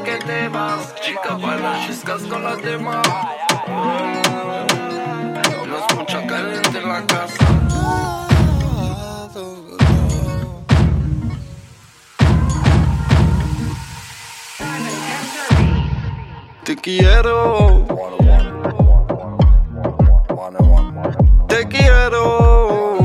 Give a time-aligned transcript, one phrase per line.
[0.00, 0.94] porque te vas.
[1.02, 1.78] Chica, baila
[2.28, 3.02] qu'on la démarre.
[5.68, 7.46] No es mucha caliente en la casa.
[16.64, 17.86] Te quiero.
[21.48, 22.98] Te quiero.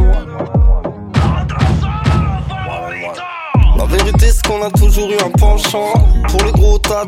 [3.78, 5.94] La vérité, c'est qu'on a toujours eu un penchant.
[6.30, 6.45] Pour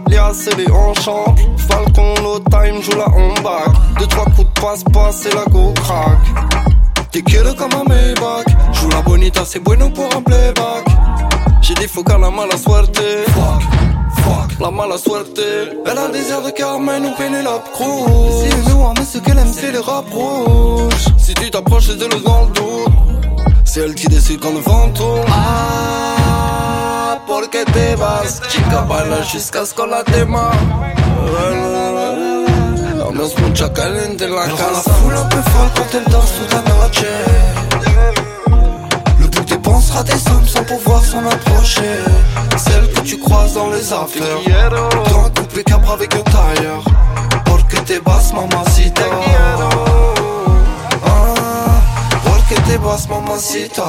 [0.10, 1.36] liasses et les enchants.
[1.58, 3.70] Falcon, no time, joue la on back.
[4.00, 6.18] Deux, trois coups de passe-passe et la go crack.
[7.12, 8.48] Te quiero comme un Maybach.
[8.74, 10.86] Joue la bonita, c'est bueno pour un playback.
[11.62, 13.02] J'ai des faux la mala suerte.
[13.28, 13.62] Fuck,
[14.24, 15.42] fuck, la mala suerte.
[15.86, 18.44] Elle a des airs de Carmen ou Penelope Cruz.
[18.44, 21.08] Si le noir, mais ce qu'elle aime, c'est les rapproches.
[21.18, 22.94] Si tu t'approches, c'est de le dans le doute.
[23.66, 25.26] C'est elle qui décide quand le vent tourne.
[25.30, 27.96] Ah, porque te
[28.28, 28.50] vas.
[28.50, 30.52] Chica, baila jusqu'à ce qu'on la démarre.
[33.08, 37.06] Ambiance mucha caliente en la foule un peu folle quand elle danse toute la noche
[39.20, 42.00] Le bout dépensera des sommes sans pouvoir s'en approcher
[42.58, 44.70] Celle que tu croises dans les affaires.
[45.10, 46.84] Dans un coupé capre avec un tailleur
[47.46, 49.87] Porque te vas mamacita
[52.78, 53.86] Te vas mamacita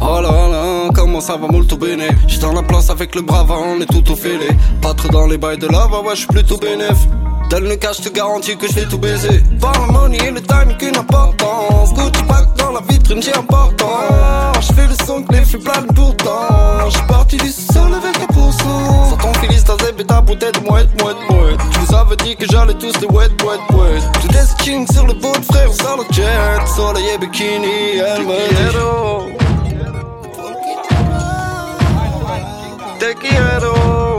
[0.00, 2.08] Oh là là, comment ça va molto bene?
[2.26, 4.48] J'suis dans la place avec le brava, on est tout au fêlé
[4.80, 6.96] Pas trop dans les bails de lava, ouais j'suis plutôt bénéf
[7.50, 9.42] Donne le cash, te garantis que je vais tout baiser.
[9.60, 11.92] Pas le money et le time qu'une importance.
[11.94, 15.88] Gucci pack dans la vitrine, j'ai important Je fais le son que les filles planent
[15.88, 19.10] pourtant J'suis parti du sol avec un pourcent.
[19.10, 21.60] Sans ton filis, ta zeb et ta bouteille mouette, mouette, mouette.
[21.72, 24.19] Je vous avais dit que j'allais tous les wet, wet, wet
[26.60, 28.76] le jet Soleil et bikini, elle me dit
[32.98, 34.18] Te quiero.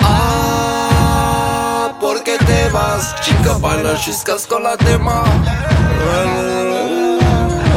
[0.00, 3.14] Ah, porque te vas.
[3.22, 5.24] Chica, baila jusqu'à ce qu'on la démarre.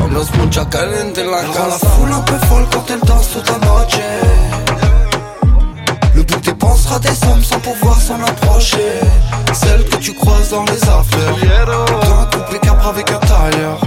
[0.03, 1.87] Ambiance mucha caliente en la Elle rend la casa.
[1.87, 4.62] foule un peu folle quand elle danse toute la noche
[7.63, 8.99] pouvoir s'en approcher
[9.53, 11.85] Celle que tu croises dans les affaires Quiero.
[12.01, 13.79] Dans un coupé capre avec un tailleur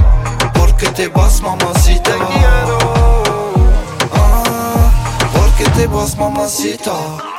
[0.55, 2.13] Porque te vas mamacita.
[4.15, 4.91] Ah,
[5.33, 7.36] Porque te vas mamacita